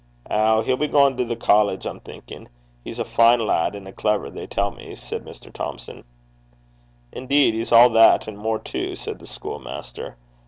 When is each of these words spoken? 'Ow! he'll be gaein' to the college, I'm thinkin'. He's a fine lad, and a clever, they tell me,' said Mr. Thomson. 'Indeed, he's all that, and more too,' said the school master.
'Ow! 0.31 0.61
he'll 0.63 0.77
be 0.77 0.87
gaein' 0.87 1.15
to 1.15 1.23
the 1.25 1.35
college, 1.35 1.85
I'm 1.85 1.99
thinkin'. 1.99 2.49
He's 2.83 2.97
a 2.97 3.05
fine 3.05 3.39
lad, 3.39 3.75
and 3.75 3.87
a 3.87 3.91
clever, 3.93 4.31
they 4.31 4.47
tell 4.47 4.71
me,' 4.71 4.95
said 4.95 5.23
Mr. 5.23 5.53
Thomson. 5.53 6.05
'Indeed, 7.11 7.53
he's 7.53 7.71
all 7.71 7.91
that, 7.91 8.27
and 8.27 8.35
more 8.35 8.57
too,' 8.57 8.95
said 8.95 9.19
the 9.19 9.27
school 9.27 9.59
master. 9.59 10.17